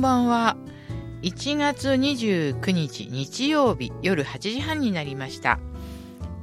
[0.00, 0.56] んばんは。
[1.20, 5.60] 1月29日日曜日夜8時半になりました。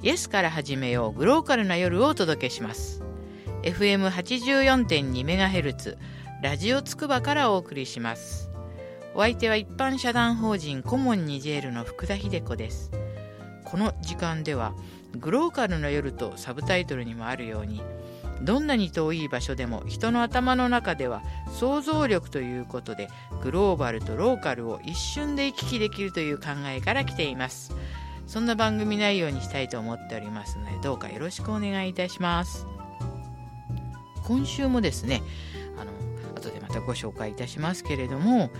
[0.04, 3.01] イエスから始めようグローカルな夜をお届けします。
[3.64, 5.97] FM84.2MHz
[6.43, 8.51] ラジオつくばからお送りします。
[9.15, 12.92] お相手は一般社団法人コモンニジェールの福田秀子です。
[13.65, 14.75] この時間では
[15.15, 17.82] グローカルな夜とサブタイトルにもあるように
[18.41, 23.09] どんなに遠い場所でも人の頭の中では想像力ということで
[23.43, 27.73] グローバルとローカルを一瞬で行き来できるという考えから来ています。
[28.28, 32.67] そんな番組内容にしたいと思っておりますのでどうかよろしくお願いいたします。
[34.25, 35.23] 今週もですね
[35.80, 35.92] あの
[36.36, 38.52] 後でまたご紹介いたしますけれども、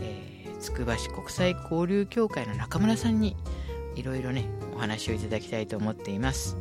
[0.00, 3.36] えつくば市国際交流協会の中村さんに
[3.96, 6.56] いろいろねお話をいただきたいと思っています。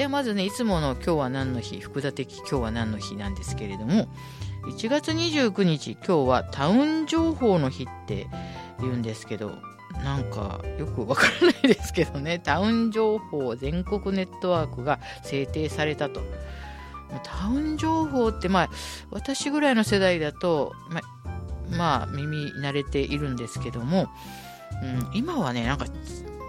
[0.00, 4.08] でまずねいつもの今日は何の日福田的今日は何の日なんですけれども
[4.64, 8.26] 1月29日今日はタウン情報の日って
[8.80, 9.58] 言うんですけど
[10.02, 12.38] なんかよくわからないですけどね。
[12.38, 16.22] タウン情報全国ネットワークが制定されたと。
[17.22, 18.70] タウン情報ってまあ
[19.10, 21.02] 私ぐらいの世代だとま
[21.76, 24.08] まあ耳慣れているんですけども、
[24.82, 25.84] うん、今はねなんか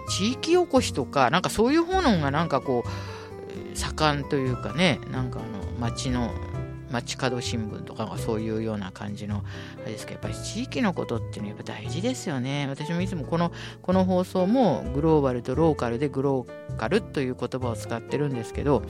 [0.08, 3.21] 地域おこしとかなんかそういう方のがなんかこう
[3.74, 6.30] 盛んというかねなんかあの町の
[6.92, 9.42] 街角新聞とかがそういうような感じの
[9.82, 12.66] あれですけどやっぱり地域のことっていうのはやっぱ大事ですよね。
[12.68, 18.82] 私もいつもこのこの放送もグローバルとローカルでグローカルという言葉を使ってるんですけど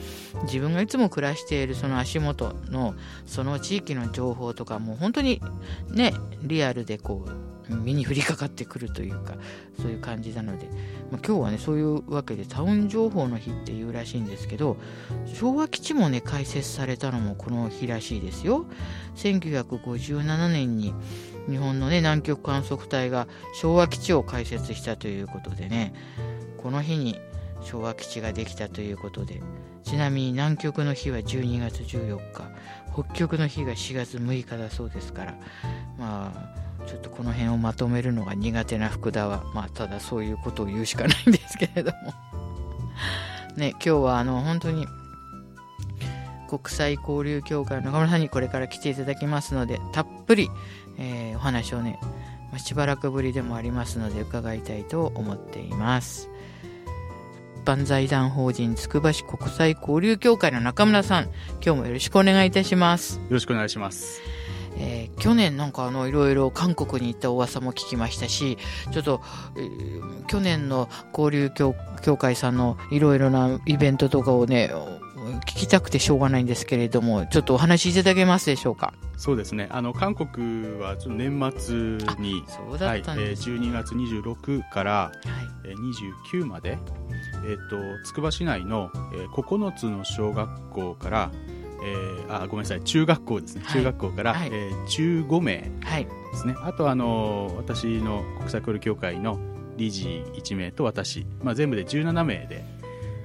[0.43, 2.93] 自分がいつも暮らしているその足元の
[3.25, 5.41] その地域の情報とかもう本当に
[5.89, 9.35] ねリアルでこう身に降りかかってくるというか
[9.81, 10.67] そういう感じなので、
[11.11, 14.77] まあ、今日はねそういうわけでタウン情報の日っていうらしいんですけど
[15.33, 18.65] 昭和基地もね開設されたのもこの日らしいですよ。
[19.15, 20.93] 1957年に
[21.49, 25.93] 日本のね南極観測隊が昭和基地を開設したということでね
[26.57, 27.19] この日に
[27.61, 29.41] 昭和基地ができたということで
[29.83, 32.49] ちなみに南極の日は12月14日
[32.93, 35.35] 北極の日が4月6日だそうですから
[35.97, 42.13] まあちょっとこの辺をまとめるのが苦手な福田は、 まあ、ただそういうことを言うしかないんですけれども
[43.57, 44.87] ね、今日はあの本当に
[46.49, 50.49] 国際交流協会の中村さんにこれから来ていただきますので、たっぷり、
[50.97, 51.99] えーお話をね、
[52.51, 56.29] ましばらくぶりでもありますので伺いたいと思っています。
[57.65, 61.23] 万財団法人つくば市国際交流協会の中村さん、
[61.63, 63.17] 今日もよろしくお願いいたします。
[63.17, 64.21] よろしくお願いします。
[64.77, 68.57] えー去年なんかあのいろいろ韓国に行った噂も聞きましたし
[68.91, 69.21] ちょっと、
[69.55, 74.71] えー去年の交流協協会さんのいろいろなイベントとかをね
[75.45, 78.93] 聞きたくてしょうがないんですけれどもちょっとお話しいただけますでしょうか？
[79.15, 79.67] そうですね。
[79.71, 81.75] あの韓国はちょっと年末
[82.19, 85.11] に、そうだったんはいえーです、12月26から、はい。
[85.65, 86.77] えー29まで、
[87.45, 91.31] えっ、とつくば市内の、えー9つの小学校から、
[91.83, 93.63] えーあごめんなさい中学校ですね。
[93.63, 96.55] はい中学校から、はいえー15名はいですね。
[96.61, 99.39] あとあの私の国際交流協会の
[99.77, 102.63] 理事1名と私、まあ全部で17名で、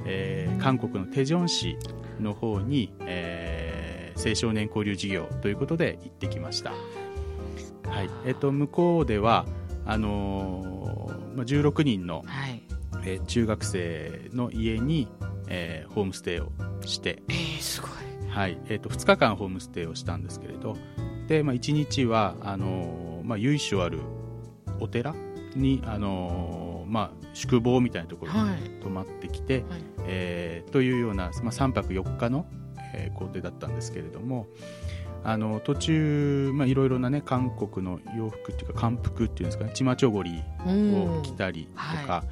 [0.04, 1.76] えー韓国のテジョン市
[2.20, 6.70] の方に、えー青少年交流事業ということで行ってきました。
[6.70, 8.10] はい。
[8.26, 9.46] えっ、と向こうでは
[9.86, 12.62] あのーまあ16人の、はい
[13.04, 15.06] えー中学生の家に、
[15.48, 16.50] えーホームステイを
[16.84, 17.90] して、えー、すごい
[18.28, 18.58] はい。
[18.68, 20.76] えー、と2日間ホームステイをしたんですけれど。
[21.26, 24.00] で、まあ、1日はあのーまあ、由緒ある
[24.80, 25.14] お寺
[25.54, 28.60] に、あのーまあ、宿坊みたいなところにはい。
[28.82, 29.82] 泊まってきて、はい。
[30.06, 32.46] えーというような、まあ、3泊4日の、
[32.94, 34.46] えー工程だったんですけれども
[35.24, 42.24] あの途中、まあ、いろいろな、ね、韓国の洋服っていうか漢服っていうんですかねチマチョゴリおをー着たりとはか、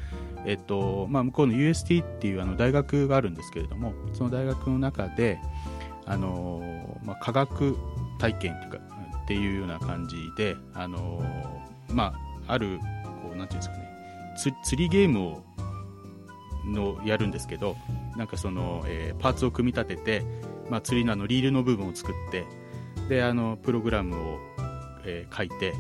[0.45, 5.39] えっとまあ、向こうの UST っていうあの大学があるんですけれどもその大学の中で
[6.07, 6.63] あの、
[7.05, 7.77] まあ、科学
[8.19, 8.79] 体験っていうか
[9.25, 11.23] っていうような感じであの、
[11.91, 12.15] ま
[12.47, 12.79] あ、ある
[13.23, 13.87] こうなんていうんですかね
[14.63, 15.43] 釣りゲームを
[16.67, 17.77] のやるんですけど
[18.17, 20.23] なんかその、えーパーツを組み立てて、
[20.69, 22.45] まあ、釣りのあのリールの部分を作って
[23.09, 24.39] であのプログラムを、
[25.05, 25.75] えー書いて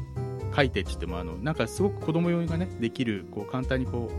[0.55, 4.11] 書いてって言ってもあのなんかすごく子供用がねできるこう簡単にこ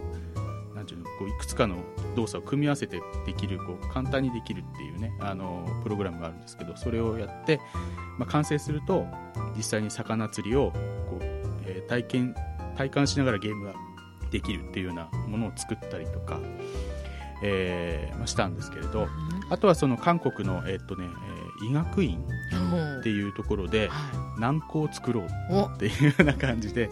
[0.74, 1.78] うなんていうのこういくつかの
[2.18, 7.62] 動作を組み合わせてできるこう簡単にできるっていうねあのプログラムがあるんですけどそれをやって、
[8.18, 9.06] まあ、完成すると
[9.56, 10.72] 実際に魚釣りを
[11.10, 11.24] こう、
[11.66, 12.36] えー体験
[12.76, 13.74] 体感しながらゲームが
[14.30, 16.40] できるっていうようなものを作ったりとか、
[17.42, 19.08] えーまあ、したんですけれど
[19.50, 22.24] あとはその韓国の、えっとねえー医学院
[23.00, 23.90] っていうところで
[24.38, 25.26] 軟膏を作ろう
[25.74, 26.90] っていうような感じで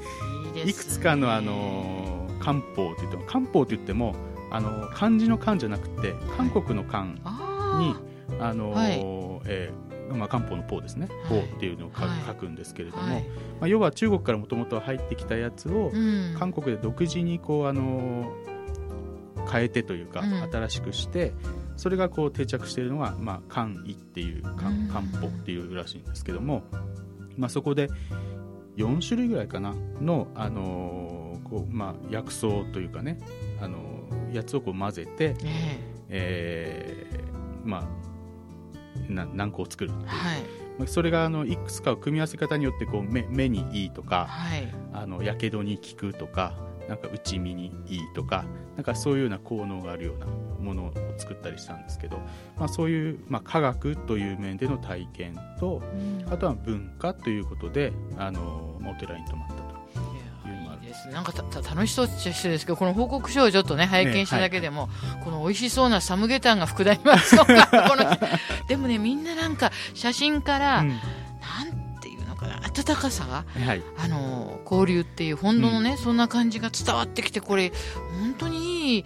[0.66, 4.16] いくつかのあの漢方って言っても漢方って言っても
[4.52, 7.96] あの漢字の漢じゃなくて韓国の漢に
[8.40, 9.00] あの、はい、
[9.46, 11.92] えー、まあ、漢方のポーですね、ポーっていうのを
[12.28, 13.30] 書くんですけれども、はい、ま
[13.62, 18.32] あ、要は中国からもともと入ってきたやつを、うん、韓国で独自にこうあの
[19.52, 21.34] 変えてというか、うん、新しくして
[21.78, 26.64] それがこう定着しているのが、まあ、漢医っていう漢漢方っていうらしいんですけども、
[27.38, 27.90] まあ、そこで
[28.78, 33.45] 4種類ぐらいかなの、あのー、こうまあ、薬草というかね、あのー、
[34.36, 35.36] やつをこう混ぜて、
[36.10, 37.20] ええ。
[37.66, 46.54] ー、まあ、な軟膏を作るっていう、はい、それがあのいくつかを組み合わせ方によってこう目目にいいとか、はい、あのやけどに効くとか
[46.88, 48.46] なんか内身にいいとか
[48.76, 50.28] なんかそういうような効能があるような
[50.60, 52.18] ものを作ったりしたんですけど、
[52.58, 55.82] まあ、そういう、まあ、科学という面での体験と、
[56.26, 59.65] うん、あとは文化ということであのお寺に泊まった
[61.06, 61.12] と。
[61.12, 67.70] なんか楽しそうってしてですけどこの報告書をちょっとね拝見しただけでも、ねはい、この美味しそうなサムゲタンが膨らみますとか
[68.68, 71.00] でもねみんななんか写真から、うん、なん
[72.76, 77.72] 温かさが、はい、あの交流っていう本当のね、うん、そんな感じが伝わってきてこれ
[78.20, 79.06] 本当にいい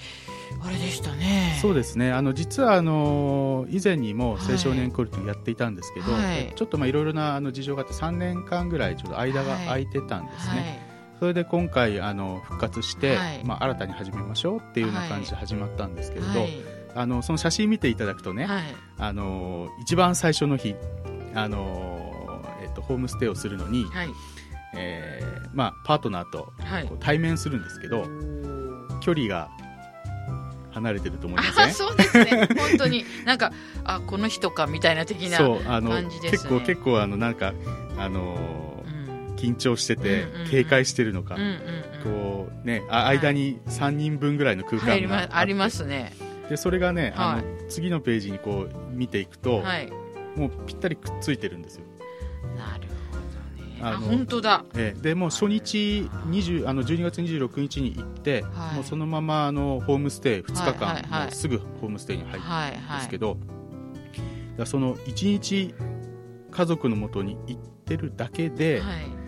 [0.61, 1.57] あれでしたね。
[1.61, 2.11] そうですね。
[2.11, 10.79] あの実はあの以前にも青少年コルトやっていたんですけど、はい、ちょっとまあいろいろなあの事情があって3年間ぐらいちょっと間が空いてたんですね。
[10.81, 10.88] はい
[11.19, 16.63] それで今回あの復活して、はい、まあ、新たに始めましょうっていうような感じで始まったんですけれど、はい、
[16.95, 18.63] あのその写真見ていただくとね、はい、
[18.97, 20.75] あの一番最初の日
[21.35, 22.13] あの
[22.75, 24.09] とホームステイをするのに、はい、
[24.75, 26.53] えー、まあ、パートナーと
[26.99, 28.09] 対面するんですけど、はい、
[29.03, 29.49] 距離が
[30.71, 31.73] 離れてると思いません？
[31.73, 32.47] そうですね。
[32.55, 33.03] 本当に。
[33.25, 33.51] なんか
[33.83, 37.53] あこの人かみたいな的な感じです、ね、結構結構あのなんか
[37.97, 38.78] あの
[39.39, 41.37] 緊張してて、警戒してるのか、
[42.03, 45.85] こうねあ間に3人分ぐらいの空間があります。
[45.85, 46.13] ね。
[46.49, 49.89] でそれがね、はい、あの次のページにこう見ていくと、はい、
[50.35, 51.85] もうぴったりくっついてるんですよ。
[52.57, 53.79] なるほどね。
[53.81, 63.37] あ本当だ、えー、でもう初日20あの12月26日に行って、はい、もうそのままあのホームステイ2日間、すぐホームステイに入ったんですけど、
[64.65, 65.73] その1日
[66.51, 69.18] 家族のもとに行ってるだけで、はい、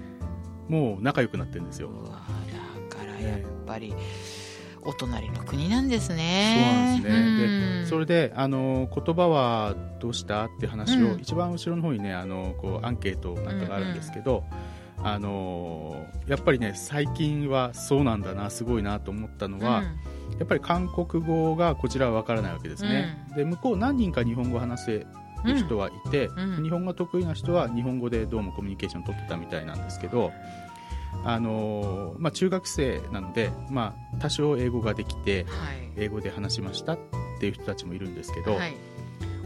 [0.71, 1.89] もう仲良くなってるんですよ。
[1.89, 4.41] だからやっぱり、えー
[4.83, 6.97] お隣の国なんですね。
[7.03, 7.81] そうなんですね。
[7.81, 14.44] で、それで、あの、言葉はどうしたって話を、うん、一番後ろの方にね、あの、こう、アンケートなんかがあるんですけど、
[14.97, 19.83] うんうん、あの、やっぱりね、最近はそうなんだな、すごいなと思ったのは、
[20.31, 23.24] うん、やっぱり韓国語がこちらはわからないわけですね。
[23.35, 25.07] で、向こう何人か日本語を話せ
[25.43, 26.29] る人はいて、
[26.61, 30.31] 日本語得意な人は日本語でどうもコミュニケーション取ってたみたいなんですけど、
[31.23, 36.99] あのまあ、中学生なので、まあ、多少英語ができて、はい、英語で話しましたっ
[37.39, 38.75] ていう人たちもいるんですけど、はい、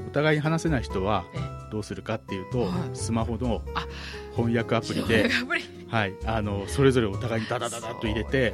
[0.07, 1.25] お互いに話せない人は
[1.71, 3.61] どうするかっていうと、はい、スマホの
[4.35, 5.29] 翻訳アプリで、
[5.89, 8.53] はい、あのそれぞれお互いにダダダダと入れて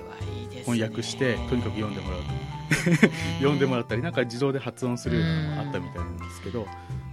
[0.65, 2.40] 翻訳してとにかく読んでもらうと
[3.39, 6.68] 読んでもらったりなんか自動で発音するようなのもあったみたいなんですけど。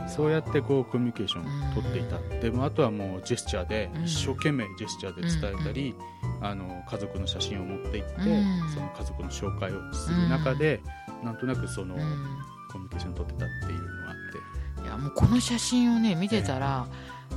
[0.09, 5.95] そうやってこうコミュニケーション取っていた、でもあとはもうジェスチャーで、一生懸命ジェスチャーで伝えたり、
[6.41, 8.11] あの家族の写真を持っていって、
[8.73, 10.81] その家族の紹介をする中で、
[11.23, 11.95] なんとなくその、
[12.73, 14.83] コミュニケーション取ってたっていうのがあって。
[14.83, 16.87] いやもうこの写真をね見てたら、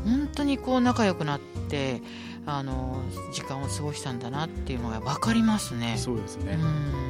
[0.04, 1.40] 本当にこう仲良くなっ
[1.70, 2.02] て
[2.46, 5.96] あの時間を過ごしたんだなっていうのが分かりますね。
[5.98, 6.58] そうですね、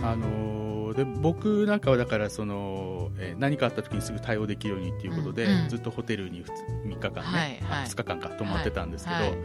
[0.03, 9.39] あので僕なんかはだからその、えー、何かあった時にすぐ対応できるようにっていうことで、うんうん、ずっとホテルに3日間ね、はいはい、2日間か泊まってたんですけど、はいはい、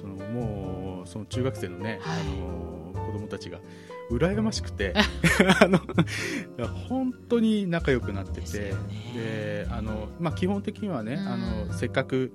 [0.00, 3.58] そのもうその中学生のね、はい、あの子供たちが
[4.10, 4.94] 羨ましくて
[5.60, 5.80] あの
[6.88, 8.74] 本当に仲良くなってて
[9.14, 12.32] であの、まあ、基本的にはね、うん、あのせっかく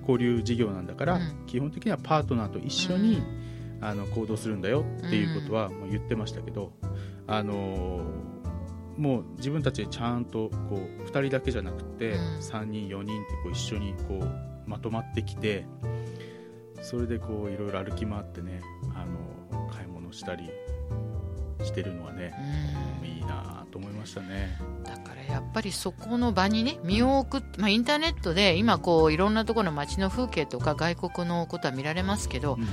[0.00, 3.22] 交流事業なんだから、うん、基本的にはパートナーと一緒に、
[3.80, 6.72] うん、あの行動するんだよっていうことはもう言ってましたけど、
[7.26, 8.02] あの
[8.96, 15.66] もう自分たちでちゃんとこう2人だけじゃなくて、3人4人ってこう一緒にこうまとまってきて
[16.82, 18.60] それでこういろいろ歩き回ってね
[18.94, 20.50] あの買い物したり
[21.64, 22.34] してるのはね、
[23.02, 24.56] うん、いいなと思いましたね。
[24.84, 32.66] だからやっぱりそこの場にね身を置く、まあ、インターネットで今こういろんなところの街の風景とか外国のことは見られますけど、うん。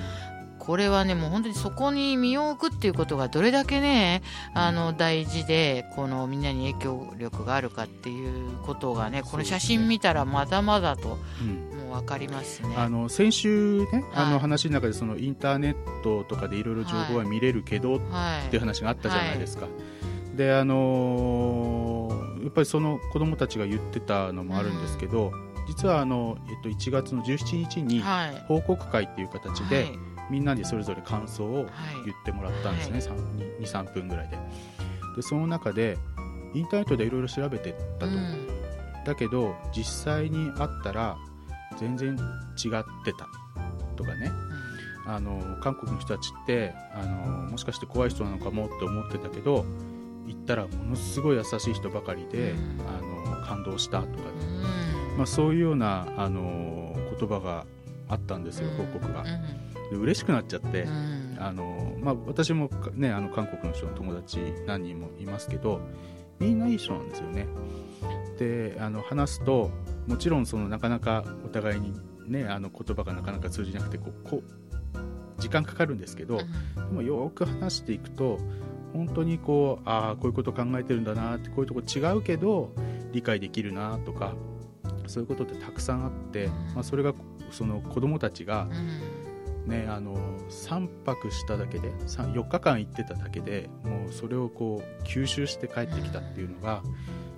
[0.60, 4.22] これはねもう本当にそこに身を置くっていうことがどれだけね
[4.54, 9.24] あの大事でこのみんなに影響力があるかっていうことがね。
[9.24, 12.74] この写真見たらまだまだとうんもう分かりますね。
[12.78, 14.32] あの先週ね、あはい。
[14.34, 18.58] の話の中でそのインターネットとかでいろいろ情報は見れるけどっはい、てい。
[18.58, 19.68] う話があったじゃないですか。
[20.36, 25.32] であのーやっぱりその子供たちが言ってたのもあるんですけど、
[25.68, 28.44] 実はあの、えっと、1月の17日にはい。
[28.48, 30.00] 報告会っていう形で、はい。
[30.30, 31.66] みんなにそれぞれ感想をはい。
[32.06, 33.00] 言ってもらったんですね、
[33.62, 34.38] 23分ぐらいで。
[35.16, 35.98] でその中で
[36.54, 38.48] インターネットでいろいろ調べてったと、うん。
[39.04, 41.18] だけど実際に会ったら
[41.78, 43.28] 全然違ってた
[43.96, 44.32] とかね。
[45.06, 49.64] あの韓国の人たちってあのもしかして怖い人なのかもって思ってたけど
[50.28, 52.82] 行ったらものすごい優しい人ばかりで、うん。
[52.82, 55.18] あの感動したとか、うん。
[55.18, 57.66] まあ、そういうようなあの言葉が
[58.10, 59.24] あったんですよ報告が。
[59.90, 61.38] で嬉しくなっちゃって、うん。
[61.40, 65.80] あのまあ、私も、ね、あの韓国の人の友達何人もいますけど
[66.40, 67.48] みんないい人なんですよね。
[68.38, 69.72] であの話すと
[70.06, 71.94] もちろんそのなかなかお互いに、
[72.28, 76.44] ね、あの言葉がなかなか通じなくてこうこう時間かかるんですけど、で
[76.92, 78.40] もよく話していくと
[78.94, 82.74] 本当にこうああこういうこと考えてるんだなってこういうとこ違うけど
[83.12, 84.34] 理解できるなとか
[85.08, 87.14] そういうことってたくさんあって、まあ、それが
[87.52, 89.17] その子供たちがうん
[89.68, 90.16] ね、あの
[90.50, 96.82] 3泊しただけで3 4日間行ってただけでもうそれをこう吸収して帰ってきたっていうのが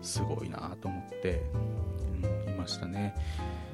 [0.03, 1.41] すごいなと思って、
[2.45, 3.15] うん、いましたね。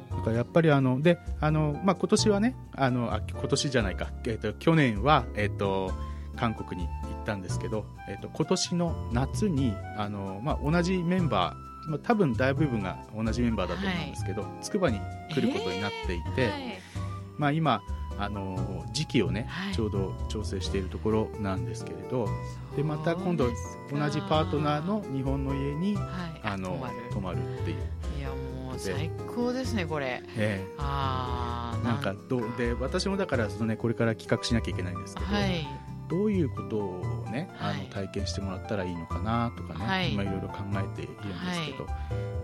[0.09, 5.91] だからやっぱりあのであの、まあ、今年はねあのあ今年じゃないか、えっと去年は、えっと
[6.37, 14.99] 韓国に行ったんですけど、えっと今年の夏にあの、まあ、同じメンバー、まあ、多分大部分が同じメンバーだと思うんですけど、筑波に
[15.33, 16.49] 来ることになっていて。
[16.49, 17.05] はい
[17.37, 17.81] まあ、今、
[18.17, 19.73] あの時期をね、はい。
[19.73, 22.27] ちょうど調整しているところなんですけれど
[22.75, 23.45] でまた今度
[23.91, 26.41] 同じパートナーの日本の家にはい。
[26.43, 26.95] あの泊まる。
[27.11, 27.77] 泊まるっていう、
[28.19, 30.21] いやもう最高ですねこれ。
[30.37, 32.13] えああえなんか。
[32.29, 35.67] どうで私もだからその、ね、これから企画しなきゃいけないんですけど、はい。
[36.07, 37.79] どういうことを、ね、あはい。
[37.79, 40.13] の体験してもらったらいいのかなとかね、はい。
[40.13, 41.87] 今いろいろ考えているんですけど、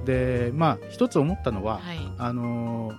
[0.05, 1.97] でまあ一つ思ったのは、はい。
[2.17, 2.91] あの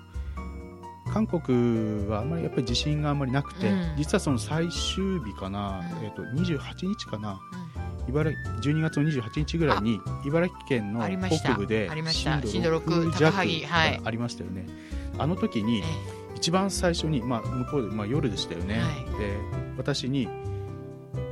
[1.13, 3.95] 韓国はあんまりやっぱり地震があんまりなくて、うん。
[3.97, 6.05] 実はその最終日かな、うん。
[6.05, 7.41] えー、と28日かな
[8.09, 14.67] 茨城12月の28日ぐらいに茨城県の北部で震度6震度六弱がありましたよね、
[15.19, 15.83] あの時にえ
[16.35, 19.19] 一番最初に、まあ、向こうで、まあ、夜でしたよね、はい。
[19.19, 19.37] で
[19.77, 20.27] 私に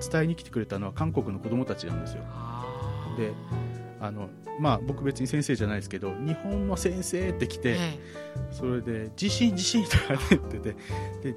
[0.09, 2.23] 伝えに来てくれたのは韓国の子供たちなんですよ。
[3.17, 3.33] で
[4.01, 7.99] あのまあ僕別に先生じゃないですけど日本の先生って来て、え
[8.51, 10.77] それで地震地震とかね言ってて
[11.23, 11.37] で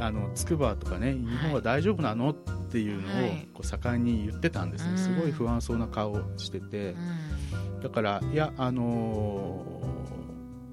[0.00, 2.34] あの筑波とかね日本は大丈夫なのっ
[2.70, 3.48] ていうのをはい。
[3.52, 4.98] こう盛んに言ってたんですね、うん。
[4.98, 6.94] すごい不安そうな顔をしてて、
[7.74, 7.80] うん。
[7.80, 9.88] だからいやあのー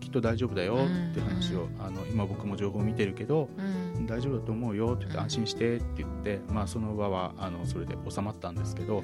[0.01, 3.61] きっと大丈夫だよって話を、うあの今僕も情報を見てるけどう
[3.99, 4.05] ん。
[4.05, 5.23] 大丈夫だと思うよって言ってうん。
[5.23, 9.01] 安心してって言って、まあ、その場はあのそれで収まったんですけど、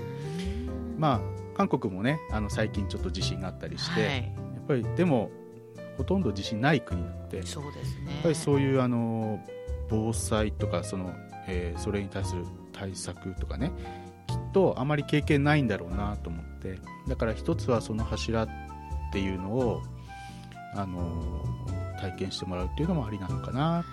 [0.98, 4.12] まあ韓国もねあの最近ちょっと地震があったりして、はい。
[4.16, 4.22] や
[4.62, 5.30] っぱりでも
[5.98, 8.20] ほとんど地震ない国なのでやっそうですね。
[8.24, 9.40] ぱりそういうあの
[9.90, 11.14] 防災とかその、
[11.48, 13.72] えーそれに対する対策とかね
[14.28, 18.50] きっとあまり経験ないんだろうなと思ってだから一つはその柱っ
[19.12, 19.84] ていうのを
[20.76, 21.44] あの
[22.00, 23.84] 体験してもらうっていうのもありなのかなっ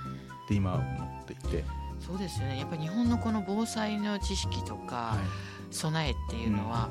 [0.49, 1.65] て今思っていて、
[2.01, 2.59] そうですよね。
[2.59, 5.19] やっぱり日本のこの防災の知識とか、はい。
[5.71, 6.89] 備えっていうのは、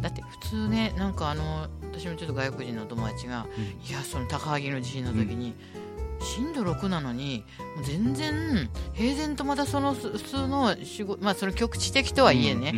[0.00, 3.64] だって普通ねなんかあの私もちょっと外国人の友達が、うん。
[3.86, 5.54] いやその高萩の地震の時に、
[6.22, 7.44] 震度6なのに
[7.76, 12.74] もう全然平然とまたその普通の仕事まあその局地的とはいえね、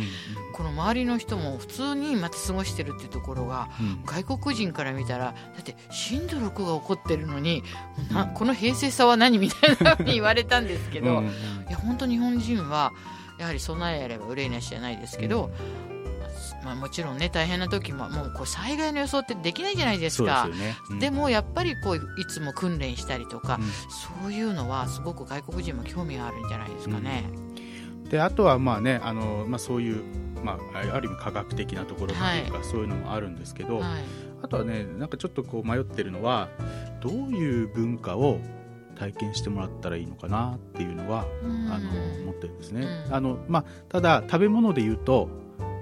[0.53, 3.87] この周りの人も普通にまた過ごしてるっていうところがうん。
[3.87, 7.63] うん外国人から見たらだって震度6が起こってるのに
[8.11, 11.25] なこの平静さは何みたいなふうに言われたんですけど、うんうん
[11.67, 12.93] いや本当日本人は
[13.39, 15.49] やはり備えあれば憂いなしじゃないですけど、
[16.65, 20.47] まあ、もちろんね大変な時ももうこう災害の予想ってできないじゃないですか。
[20.49, 20.99] よね、うん。
[20.99, 23.65] でもやっぱりこういつも訓練したりとか、うん。
[24.23, 27.29] そういうのはすごく外国人も興味があるんじゃないですかね。
[28.09, 30.03] であとはまあねあの、まあ、そういう、
[30.43, 34.03] まあ、ある意味科学的なところというか、そういうのもあるんですけど、はい。
[34.41, 36.49] あとはねなんかちょっとこう迷ってるのは
[37.01, 38.39] どういう文化を
[38.95, 41.71] 体験してもらったらいいのかなっていうのは、うん。
[41.71, 41.89] あの
[42.23, 43.13] 思ってるんですね、うん。
[43.13, 45.29] あのまあ、ただ食べ物で言うと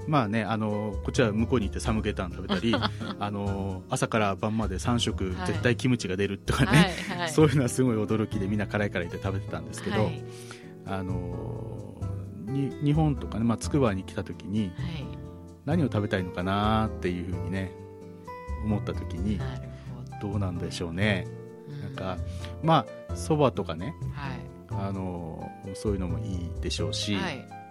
[0.07, 2.73] まあね、あのこっちは向こうに行ってサムゲタン食べたり
[3.19, 5.47] あの朝から晩まで3食はい。
[5.47, 7.29] 絶対キムチが出るとかね、はいはい。
[7.31, 10.23] そういうのはすごい驚きでみんな辛い辛いって食べてたんですけど、はい。
[10.85, 12.01] あの
[12.45, 15.05] に日本とかね、まあ、筑波に来た時にはい。
[15.65, 17.71] 何を食べたいのかなっていうふうにね
[18.65, 19.39] 思った時に
[20.21, 20.33] ど。
[20.33, 21.27] うなんでしょうね。
[21.69, 22.17] どなんか
[22.61, 24.39] まあそばとかねはい。
[24.71, 27.62] あのそういうのもいいでしょうし、はい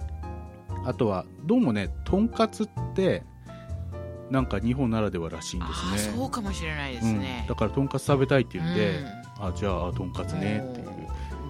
[0.85, 3.23] あとはどうもねとんかつって
[4.31, 6.13] なんか日本ならではらしいんあですね。
[6.15, 7.41] ーそうかもしれないですね。
[7.43, 8.99] うん、だからとんかつ食べたいっていうんで、
[9.39, 9.47] うん。
[9.47, 10.89] あじゃあとんかつねっていう。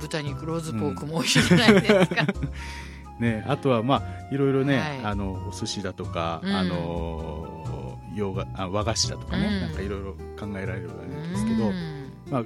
[0.01, 2.27] 豚肉ローズポークも美味しいじゃないですか、
[3.21, 5.01] ね、あとはまあいろいろね、はい。
[5.05, 6.53] あのお寿司だとか、うん。
[6.53, 9.61] あの洋があ和菓子だとかね、うん。
[9.61, 12.13] なんかいろいろ考えられるんですけど、うん。
[12.31, 12.45] まあ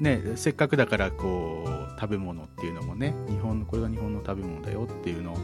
[0.00, 5.36] ね、せっかくだからこう食べ物っていうのもね日本のこれが日本の食べ物だよっていうのを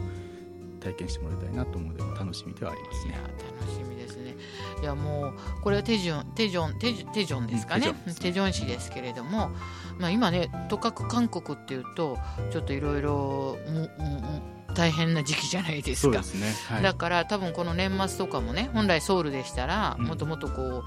[0.81, 3.19] 体験してもらいたいなと思うので楽しみではありますね。
[3.59, 4.35] 楽しみですね。
[4.81, 7.93] いやもうこれはテジョンテジョンテジテジョンですかね。
[8.07, 9.51] うんテジョンですけれども、
[9.99, 12.17] まあ、今ねとかく韓国っていうと
[12.51, 14.41] ちょっといろいろもも
[14.73, 16.19] 大変な時期じゃないですか。
[16.19, 16.23] ね、
[16.67, 16.83] はい。
[16.83, 20.05] だから多分この年末とかもね本来ソウルでしたらうん。
[20.05, 20.83] もっともっとこう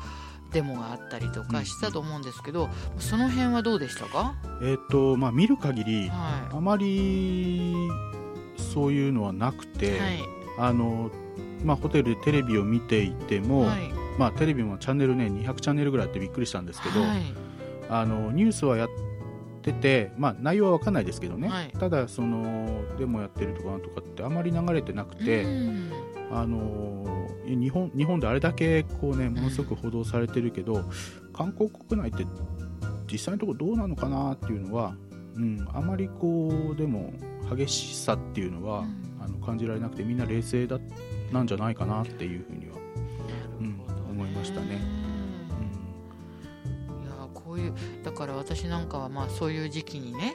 [0.53, 1.49] デモがあったりとうん。
[1.49, 7.75] かしたと思うんですけど、その辺はどうでしたか、えっ、とまあ見る限りはあまり
[8.75, 10.19] そういうのはなくいて、はい。
[10.59, 11.11] あの
[11.65, 13.91] まあ、ホテルでテレビを見ていても、はい。
[14.19, 17.23] まあ、テレビもチャンネルね200チャンネルぐらいあってびっくりしたんですけど、はい。
[17.89, 18.89] あのニュースはやっ
[19.63, 21.71] てて、まあ、内容は分かんないですけどね、はい。
[21.79, 25.93] ただそのデモやってるとかなんとかってあまり流れてなくて、うん。
[26.31, 30.85] あの日本日本であれだけこう、ね、ものすごく報道されてるけど、
[31.33, 32.27] 韓国国内って
[33.11, 34.95] 実際のところどうなのかなっていうのは、
[35.37, 37.13] うん、あまりこうでも
[37.51, 39.05] 激しさっていうのは、うん。
[39.25, 40.79] あの感じられなくてみんな冷静だ
[41.33, 42.77] なんじゃないかなっていうふうには、
[43.59, 44.79] うん思いましたね。
[47.03, 47.75] いやこういう
[48.05, 50.35] だから私なんかはまあそういう時期にね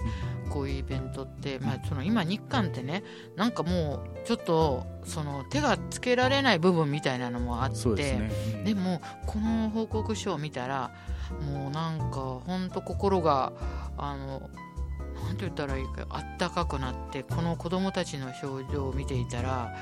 [0.50, 3.04] こういうイベントって、まあ、その今日韓ってね
[3.38, 8.64] なんかもうちょっとその手がつけられない部分みたいなのもあってですね、うん。
[8.66, 10.92] でもこの報告書を見たら
[11.54, 13.54] もうなんか本当心が
[13.98, 14.50] あの
[15.26, 19.76] なんて言ったらいいかあったかくなってこの子供たちの表情を見ていたら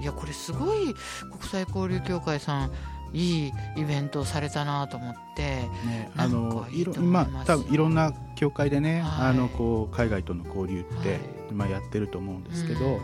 [0.00, 0.94] いやこれすごい
[1.30, 2.72] 国際交流協会さん
[3.12, 5.42] いいイベントをされたなと思って
[5.84, 9.28] ね、あのかいろまあ多分いろんな協会でね、はい。
[9.30, 11.20] あのこう海外との交流って、はい。
[11.52, 13.00] まあ、やってると思うんですけど、うん。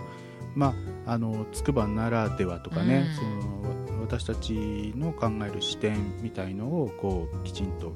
[0.55, 0.75] ま
[1.07, 3.15] ああの筑波ならではとかね、うん。
[3.15, 7.93] そのわ私たちの考える視点みたいのをこうきちんと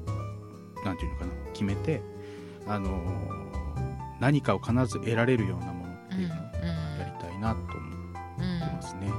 [0.85, 2.01] なんていうのかな決めて
[2.67, 3.01] あの
[4.23, 7.77] 何かを必ず得られるようなものっていうのをやりたいなと思って
[8.39, 9.11] うんますね。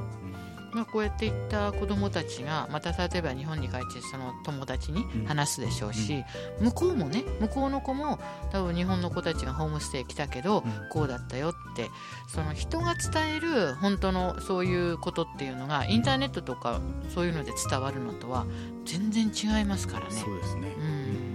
[0.73, 6.25] まあ、こうやっていった子どもたちがまた例えば日本に帰ってその友達に話すでしょうし、
[6.59, 8.19] 向こうもね向こうの子も
[8.51, 10.88] 多分日本の子たちがホームステイ来たけど、うん。
[10.90, 11.90] こうだったよって
[12.29, 16.81] その人が伝える本当のそういうことっていうのがインターネットとか
[17.14, 18.47] そういうので伝わるのとは
[18.87, 20.12] 全然違いますからね。
[20.12, 21.34] そうですね、うん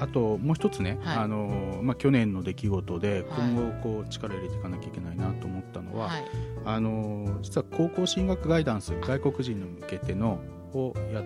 [0.00, 1.16] あともう一つね、はい。
[1.18, 3.50] あのまあ、去年の出来事ではい。
[3.50, 6.24] 今後こう力入れていかなきゃいけないなと思ったのは、ーはい。
[6.64, 10.40] あの実は高校進学ガイダンス外国人に向けての
[10.72, 11.24] をやっ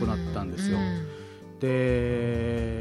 [0.00, 0.78] 行ったんですよ。
[0.78, 1.16] うん。
[1.58, 2.80] て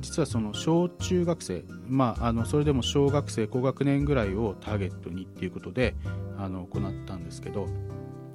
[0.00, 5.94] 実はその小中学生、まあ、あのそれでも小学生高学年ぐらいをターゲットにっていうことで
[6.38, 7.66] あの行ったんですけど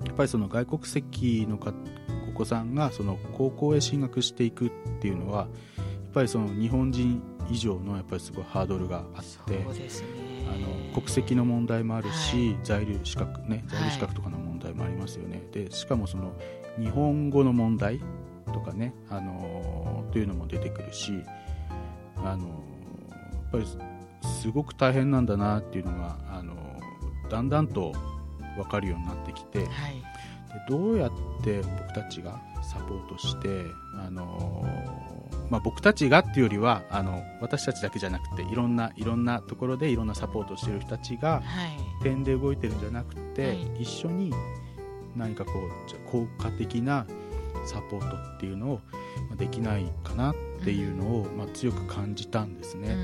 [0.05, 1.73] やっぱりその外国籍のか
[2.29, 5.47] お子さんがその高校へ進学していくっていうのは
[6.13, 9.65] ぱりその日本人以上のやっぱりすごいハードルがあってね。
[10.49, 16.33] あの国籍の問題もあるし、は在留資格ね在留資はい格とかの問題もありますよね、でしかもその
[16.79, 17.99] 日本語の問題
[18.51, 21.23] とかねあのというのも出てくるし
[22.17, 22.53] あのや
[23.49, 23.77] っぱりす
[24.41, 26.55] すごく大変なんだなっていうのがあの
[27.29, 27.93] だんだんと
[28.55, 30.03] 分かるようになってきて、ではい。
[30.67, 31.11] どうやっ
[31.43, 34.63] て僕たちがサポートしてあの、
[35.49, 42.03] まあ、僕たちがっていうよりはあの私たちだけじゃなくていろんないろんなところでいろんなサポートしてる人たちがはい。
[42.03, 43.81] 点で動いてるんじゃなくて、はい。
[43.81, 44.31] 一緒に
[45.15, 47.05] 何かこう効果的な
[47.65, 48.81] サポートっていうのを
[49.29, 52.95] まあできないかなっていうのを、まあ、強く感じたんですね。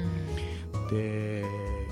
[0.90, 1.44] で、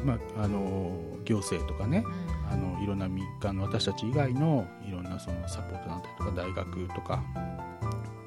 [0.05, 2.05] まあ、あの行政とかね
[2.51, 7.23] あのいろんな民間の私たち以外のいろんなそのサポート団体とか大学とか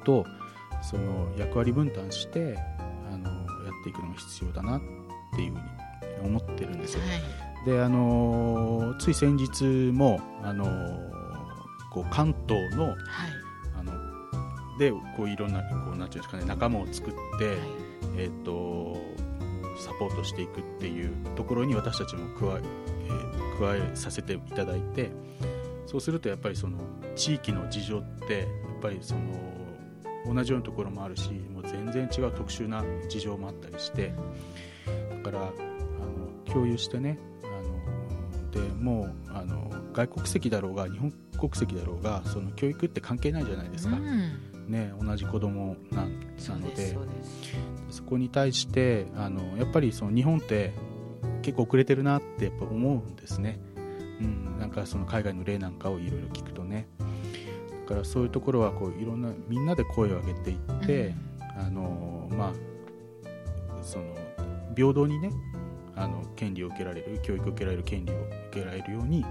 [0.07, 0.25] と
[0.81, 2.57] その役割分担して
[3.11, 3.35] あのや
[3.81, 4.81] っていくのが必要だなっ
[5.35, 7.01] ていうふうに思ってるんですよ。
[7.01, 7.65] はい。
[7.65, 10.65] であのつい先日もあの
[11.91, 12.97] こう関東のはい。
[13.77, 13.91] あの
[14.79, 17.57] でこういろんなこうなんていうんですかね仲間を作って、はい。
[18.17, 18.97] えっ、と
[19.77, 22.61] サポートしていくっていうところに私たちも加え
[23.09, 25.09] えー加えさせていただいて
[25.87, 26.77] そうするとやっぱりその
[27.15, 28.47] 地域の事情ってやっ
[28.81, 29.21] ぱりその
[30.33, 34.13] 同じようなところもあるしもう全然違う特殊な事情もあったりして
[35.23, 44.47] だからあの共有してねあのでもうあの外国籍だろうが日本国籍だろうがその教育って関係ないじゃないですか、うん。
[44.67, 46.09] ね、同じ子供なな
[46.55, 46.87] ので。
[46.87, 46.95] す
[47.89, 50.73] そこに対してあのやっぱりその日本って
[51.41, 53.59] 結構遅れてるなってやっぱ思うんですね、
[54.19, 56.86] うん、なんかその海外の例なんかをいろいろ聞くとね。
[56.86, 56.86] だ
[57.87, 61.15] からそういうところはこういろんなみんなで声を上げていって、
[61.57, 62.53] あのまあ
[63.81, 64.05] その
[64.75, 65.31] 平等にね
[65.95, 68.15] あの権利を受けられる教育を受けられる権利を
[68.49, 69.25] 受けられるように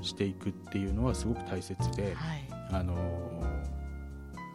[0.00, 2.46] していくっていうのはすごく大切で、はい。
[2.72, 2.94] あの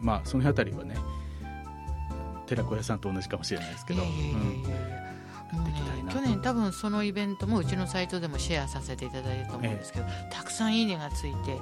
[0.00, 0.96] まあその辺りはね
[2.46, 5.00] 寺子屋さんと同じかもしれないですけど、いやいやいやいや。
[5.00, 5.05] うん
[5.60, 11.58] っていきたいな去年多分そのイベントもうちのサイトでもシェアさせていただいたと思うんですけど、たくさんいいねがついて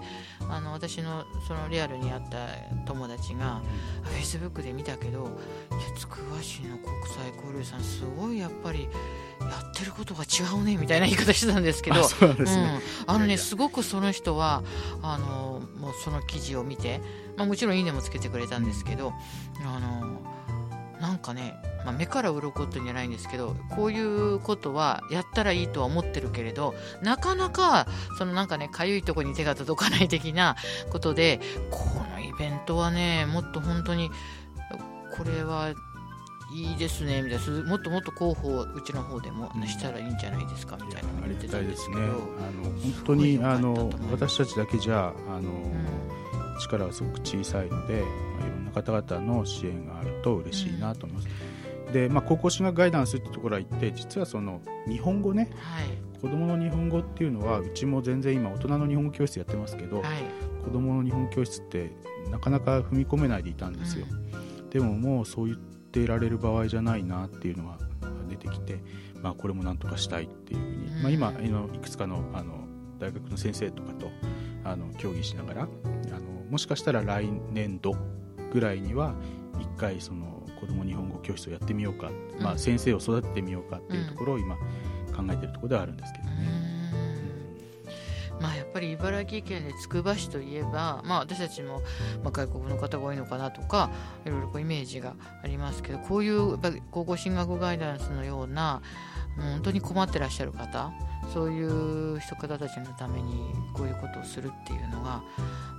[0.49, 2.49] あの私のそのリアルに会った
[2.85, 3.61] 友達が
[4.03, 5.39] フェイスブックで見たけど
[5.97, 8.89] つくば市の国際交流さんすごいやっぱり
[9.41, 11.97] やってることが違うねみたいな言い方してたんですけど
[13.07, 14.63] あのねすごくその人は
[15.03, 17.01] あのもうその記事を見て、
[17.37, 19.13] まあ、もちろん「いいね」もつけてくれたんですけど、
[19.65, 20.21] あの
[21.01, 21.55] なんかね、
[21.85, 27.87] まあ、目から鱗ってんじゃないんですけどこういうことはやったらいいとは思ってるけれどなかなか
[28.19, 30.57] そのなんかねかゆいとこに手が届かない的な
[30.91, 31.85] ことでこ
[32.17, 34.11] のイベントはねもっと本当に
[35.17, 35.73] これは
[36.55, 41.97] いいですねみたいなすもっともっと広報うちの方でもうんしたらいいんじゃないですかみたいなのありがたいですね。
[41.97, 46.15] あの本す当にあの私たちだけじゃあの、うん
[46.59, 48.03] 力はすごく小さいので、
[48.39, 51.29] まあ、いろんな方々の支援があると嬉しいなと思います。
[51.95, 56.21] で、まあ、高校進学ガイダンスってところは行って実はその日本語ねはい。
[56.21, 60.05] 子どもの日本語っていうのはうちも全然今大人の日本語教室やってますけど、はい。
[60.65, 61.93] 子どもの日本語教室って
[62.31, 64.07] なかなか踏み込めないでいたんですよ、
[64.71, 67.79] でももうそう言ってられる場合じゃないなっていうのが
[68.27, 68.81] 出てきて、
[69.23, 71.03] まあ、これもなんとかしたいっていうふうに、うん。
[71.03, 72.67] まあ、今あのいくつかのあの
[72.99, 74.09] 大学の先生とかと
[74.65, 77.95] あの協議しながらあのもしかしたら来年度
[78.51, 79.15] ぐらいには
[79.61, 80.34] 一回その
[80.65, 84.63] 子ども日本語教室をやってみようか、まあ、うん先生を育ててみようかっていうところを今考
[85.31, 86.41] えてるところではあるんですけどうね。
[86.41, 86.65] ん
[88.41, 91.83] まあ、やっぱり茨城県でつくば市といえば、まあ、私たちも、
[92.23, 93.91] まあ、外国の方が多いのかなとか
[94.27, 98.83] いろいろこうイメージがありますけどこういうやっぱり高校進学ガイダンスのような
[99.37, 100.93] 本当に困ってらっしゃる方
[101.33, 105.23] そういう人方たちのためにこういうことをするっていうのが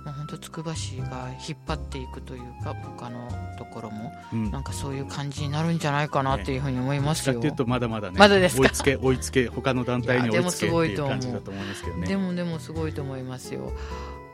[0.04, 7.34] もう本当つくば市が引っ張っていくというか他のところもうんなんかそういう感じになるんじゃないかなっていうふうに思いますよ。
[7.34, 8.62] どっていうとまだまだねまだですか？
[8.62, 12.06] 追いつけ追いつけ他の団体に追いつけっていうすごいと思う感じだと思いますけどね。
[12.06, 13.72] でもでもすごいと思いますよ。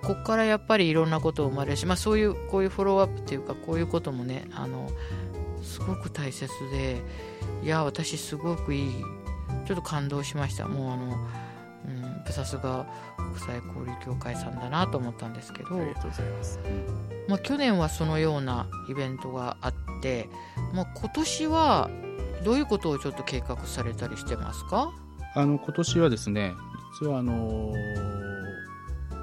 [0.03, 4.89] ここからやっぱりいろんなこと生まれるし、まあ、そういうこういうフォローアップっていうかこういうこともねあの
[5.63, 7.03] すごく大切で
[7.63, 9.05] いや私すごくいい。
[9.67, 10.67] ちょっと感動しました。
[10.67, 11.05] もうあの、
[11.87, 16.59] うん、やっぱさすが国際交流協会さんだなと思ったんですけど、ありがとうございます。
[17.29, 20.29] まあ、去年はそのようなイベントがあって、
[20.73, 21.91] まあ、今年は
[22.45, 24.93] どういうことをちょっと計画されたりしてますか？
[25.35, 26.53] あの今年はですね
[27.01, 27.73] 実はあの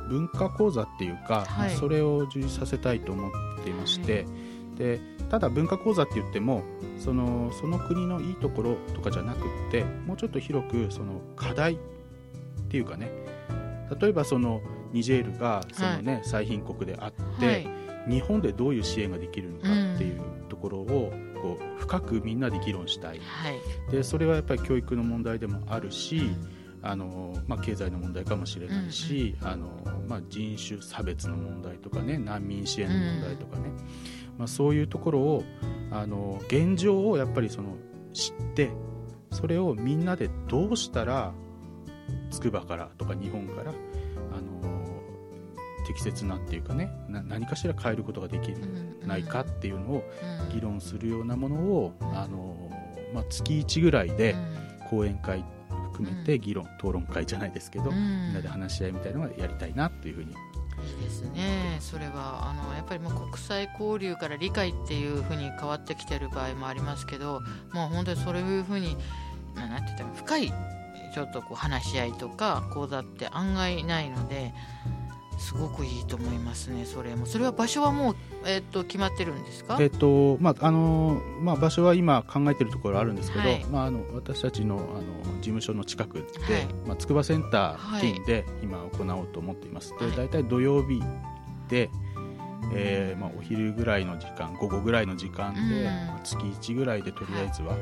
[0.07, 1.71] 文化講座っていうか、はい。
[1.71, 3.31] それを充実させたいと思っ
[3.63, 4.25] ていまして、
[4.77, 6.63] でただ文化講座って言っても
[6.97, 11.77] そのその国のいいところとかじゃなくってもうちょっと広くその課題っ
[12.69, 13.11] ていうかね
[13.99, 14.61] 例えばその
[14.91, 17.67] ニジェールがその、ね最貧国であって、はい。
[18.07, 23.19] 日本でどういう支援ができるのかっていうところをこう深くみんなで議論したい。
[23.19, 26.31] はい、でそれはやっぱり教育の問題でもあるし、
[26.81, 29.67] あのまあ、経済の問題かもしれないし、あの
[30.07, 33.71] まあ、人種差別の問題とかね難民支援の問題とかね、
[34.39, 35.43] まあ、そういうところを
[35.91, 37.75] あの現状をやっぱりその
[38.13, 38.71] 知って
[39.31, 41.33] それをみんなでどうしたら
[42.31, 43.73] 筑波からとか日本からあ
[44.41, 44.79] の
[45.85, 48.49] 適切なっていうかねな何かしら変えることができ
[49.05, 50.53] ないかっていうのをうん。
[50.53, 52.71] 議論するようなものをあの、
[53.13, 54.35] まあ、月1ぐらいで
[54.89, 55.43] 講演会
[55.91, 57.95] 含めて議論、討論会じゃないですけど、うん。
[57.95, 60.33] みんなで話し合いみたいなのがやりたいなっていうふうに
[60.85, 61.77] いいですね。
[61.79, 67.41] それはあのやっぱりもう国際交流から理解っていうふうに変わってきてる場合もありますけど
[67.73, 68.97] もう本当にそういうふうに
[69.55, 70.53] まあなんて言ったら深い
[71.13, 74.53] ちょっとこう話し合いとか講座って案外ないので
[75.39, 77.25] すごくいいと思いますねそれも。
[77.25, 79.77] それは場所はもう、えー、と決まってるんですか？
[79.79, 83.65] えっとまああのまあ、場所は今考えてるところあるんですけど、はい。
[83.65, 85.01] まあ、あの私たちのあの
[85.37, 86.65] 事務所の近くで、はい。
[86.85, 90.11] まあ、筑波センター付近で今行おうと思っています、はい。
[90.11, 91.01] で大体土曜日
[91.69, 91.89] で、
[92.73, 95.85] えーまあ、お昼ぐらいの時間午後ぐらいの時間で、うん。
[95.85, 97.77] まあ月1ぐらいでとりあえずは、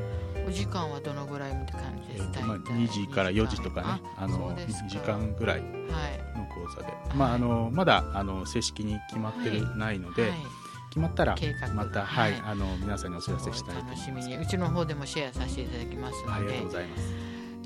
[0.46, 2.24] お時間はどのぐらいって感じです？
[2.28, 3.88] か、えーとまあ、大体2時から4時とかね。
[4.16, 4.84] あのですか。
[4.84, 5.60] 2時間ぐらい。
[5.60, 5.68] はい。
[5.72, 6.27] の
[6.66, 10.32] 講座で、まあ、あのまだあの正式に決まってないので、はい。
[10.90, 11.36] 決まったら
[11.74, 12.42] また、はいはい。
[12.46, 14.08] あの皆さんにお知らせしたいと思います。
[14.08, 14.42] 楽しみに。
[14.42, 17.14] うちの方でもシェアさせていただきますありがのでとうございます。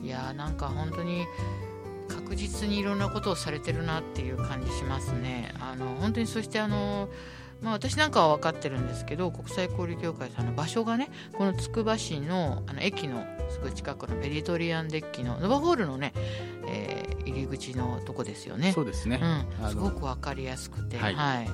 [0.02, 1.24] いやーなんか本当に
[2.08, 5.54] 確実にいろんなことをされてるなっていう感じしますね。
[5.60, 7.08] あの本当にそしてあの
[7.62, 16.12] まあ、私なんかは分かってるんですけど国際交流協会さんの場所がねこのつくば市のあの駅のすぐ近くのメディトリアンデッキのノバホールのね、
[16.66, 17.01] えー
[17.32, 18.72] 入り口のとこですよね。
[18.72, 19.20] そうですね、
[19.62, 21.10] うん、すごく分かりやすくて、は
[21.42, 21.48] い。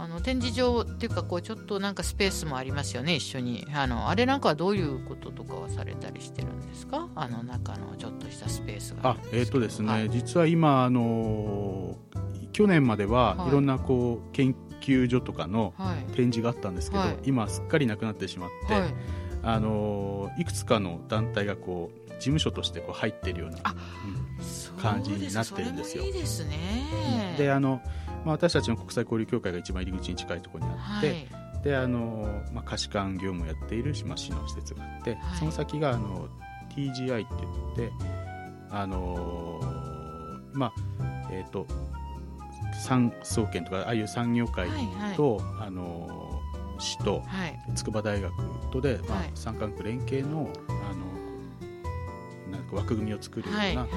[0.00, 3.66] あの展示場っていうかこうちょっとなんかスペースもありますよね一緒に。
[3.74, 7.08] あのあれなんかはどういうこととかはされたりしてるんですか？
[7.16, 9.10] あの中のちょっとしたスペースが。
[9.10, 10.08] あえっ、とですね、はい。
[10.10, 13.48] 実は今あのー去年までははい。
[13.48, 16.12] いろんなこう研究所とかのはい。
[16.12, 17.16] 展示があったんですけど、はい。
[17.24, 18.94] 今すっかりなくなってしまって、はい。
[19.42, 23.58] あのーいくつかの団体がこう事務所としてこう入ってるような
[24.80, 26.04] 感じになってるんですよ。
[26.04, 27.80] ですねであの、
[28.24, 31.26] まあ、私たちの国際交流協会が一番入り口に近いところにあはって、
[31.60, 31.64] い。
[31.64, 35.38] であの、まあ、貸し館業務をやっている島市の施設があって、はい。
[35.38, 36.28] その先があの
[36.76, 37.34] TGI って
[37.76, 37.92] 言って
[38.70, 39.60] あの
[40.52, 41.66] まあえっ、と
[42.84, 45.16] 産総研とかああいう産業会はいはい。
[45.16, 46.40] と、あの
[46.78, 47.58] 市とはい。
[47.74, 48.32] 筑波大学
[48.70, 49.30] とで、まあはい。
[49.34, 51.07] 産官区連携のあの
[52.76, 53.88] 枠組みを作るような、はいはい。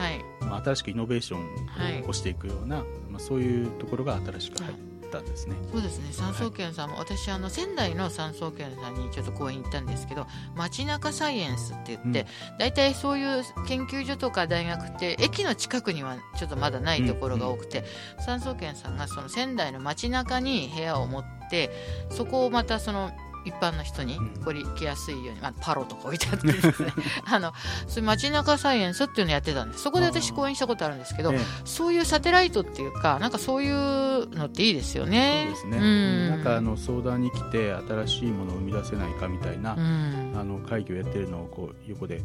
[0.42, 2.78] まあ、新しくイノベーションを起こしていくような、
[3.10, 4.76] まあ、そういうところが新しく入っ
[5.12, 5.56] たんですね。
[5.72, 6.08] そうですね。
[6.12, 17.84] 三総研さんも、私あの仙台の三総研さんにちょっと講演行ったんですけど街中サイエンスって言って、大体そういう研究所とか大学って駅の近くにはちょっとまだないところが多くて、
[18.26, 21.72] 三総研さんがその仙台の街中に部屋を持って
[22.10, 23.12] そこをまたその
[23.46, 24.30] 一般の人にうん。
[24.44, 26.94] これ行きやすいように、まあ、パロとか置いてあってですね。
[27.26, 27.54] あの
[27.88, 29.84] そういう街中サイエンスっていうのをやってたんです。
[29.84, 35.44] そこで私講演したことあるんですけどええそういうサテライトっていうかなんかそういうのっていいですよね。
[35.46, 36.30] そうですね、うん。
[36.30, 40.34] なんかあの相談に来て新しいものを生み出せないかみたいな、うん。
[40.36, 42.22] あの会議をやってるのをこう横で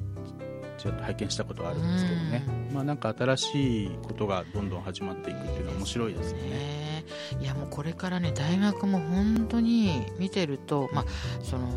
[0.87, 6.33] ちょっと拝見したことがあるんですけどね、まあ、なんか新しいことがどんどん始まっていくっていうのは面白いです。
[6.35, 7.05] ね。
[7.40, 11.05] いやもうこれからね大学も本当に見てると、まあ、
[11.42, 11.68] その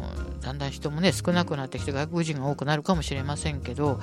[0.41, 3.99] だんだん人もね少なくなってきて外国人が多くなるかもしれませんけど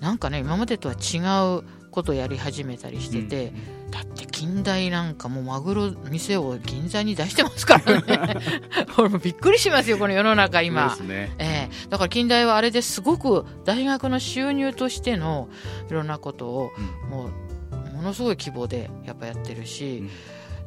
[0.00, 1.18] なんかね今までとは違
[1.58, 3.52] うことをやり始めたりしてて、
[3.90, 8.40] だって近代なんかもうマグロ店を銀座に出してますからね。
[8.96, 10.96] これもびっくりしますよこの世の中うん今。
[10.96, 11.32] ね。
[11.38, 11.88] ええ。
[11.88, 15.48] だから近代はあれですごく大学の収入としての
[15.88, 16.72] いろんなことを
[17.04, 17.10] うん。
[17.10, 20.10] もうものすごい規模でやっぱやってるし、うん。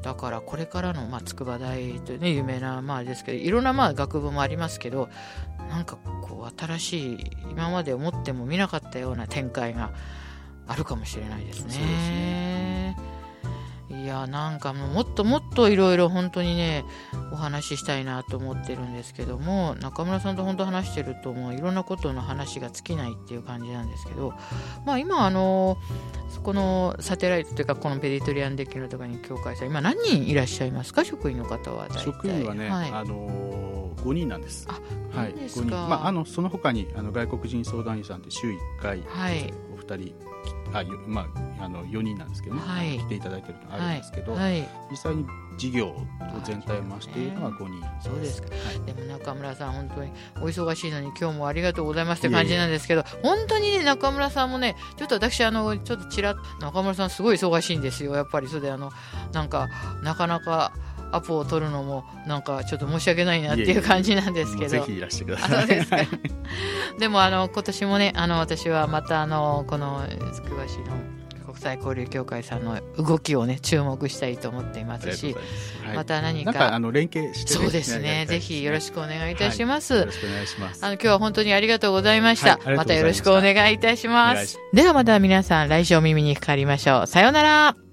[0.06, 5.10] だからこれからの、まあ、筑波大というね有名な、まあ、あれですけどいろんな、まあ、学部もありますけど
[5.68, 7.18] なんかこう新しい
[7.50, 9.90] 今まで思っても見なかったような展開が
[10.68, 11.72] あるかもしれないですね。
[11.72, 12.98] そうですね。
[13.90, 16.86] いやなんかもっともっといろいろ本当にね
[17.32, 24.36] お話ししたいなと思ってるんですけども中村さんと本当話してるともういろんなことの話が尽きないっていう感じなんですけど、
[24.86, 25.78] まあ、今あの
[26.30, 31.04] そこのサテライトというかこのペディトリアンデッキのところに協会さん今何人いらっしゃいますか？
[31.04, 32.04] 職員の方は大体。
[32.04, 32.92] 職員はね、はい。
[32.92, 34.68] あの5人なんです。
[34.70, 34.80] あ
[35.18, 35.66] はい、そうですか。
[35.66, 35.90] 5人。
[35.90, 39.52] まあ、あのその他にあの外国人相談員さんって週1回、はい。
[39.74, 40.16] お二人
[40.74, 41.26] あよま
[41.60, 43.00] あ、あの4人なんですけどね、はい。
[43.00, 45.26] 来ていただいてるのがあるんですけど、はい、実際に
[45.58, 46.06] 事業を
[46.44, 48.42] 全体を回しているのは5人そうです。
[48.42, 48.50] か。
[48.50, 48.86] はい。
[48.86, 58.16] でも中村さん本当にお忙しいのに今日もありがとうございますって感じなんですけど本当にね中村さんもねちょっと私あのちょっとちらっ中村さんすごい忙しいんですよ。
[58.16, 58.92] やっぱりそれであの
[59.32, 59.70] なんか
[60.04, 60.74] なかなか
[61.12, 65.68] アポを取るのもなんかちょっと申し訳ないなっていう感じなんですけどぜひいらしてくだあさい。
[65.68, 65.86] で
[67.00, 70.98] でもあの今年もねあの私はまたあのこのつくば市の
[71.46, 75.84] 国際交流協会さんの動きをね注目したいと思っていますします。
[75.86, 80.84] はいまた何かあの連携して、そうですねぜひよろしくくお願いいたします、よろしくお願いします。
[80.84, 82.58] あの今日は本当にありがとうございました。
[82.58, 84.60] はいましたよろしくお願いいたします。
[84.74, 87.08] ではまた皆さん来週お耳にかかりましょう。
[87.08, 87.85] さようなら。